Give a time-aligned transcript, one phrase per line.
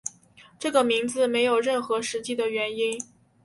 [0.57, 2.97] 这个名字没有任何实际的原因。